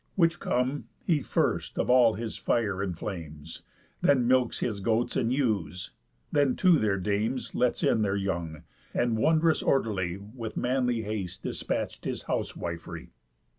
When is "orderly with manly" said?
9.61-11.03